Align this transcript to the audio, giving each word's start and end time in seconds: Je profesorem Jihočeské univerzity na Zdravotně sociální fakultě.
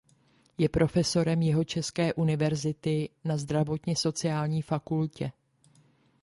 Je 0.57 0.69
profesorem 0.69 1.41
Jihočeské 1.41 2.13
univerzity 2.13 3.09
na 3.25 3.37
Zdravotně 3.37 3.95
sociální 3.95 4.61
fakultě. 4.61 5.31